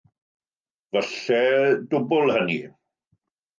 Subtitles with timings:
[1.01, 2.61] Efallai dwbl hynny.